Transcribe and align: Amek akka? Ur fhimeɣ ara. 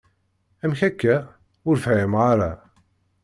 Amek 0.63 0.81
akka? 0.87 1.15
Ur 1.67 1.77
fhimeɣ 1.83 2.21
ara. 2.31 2.51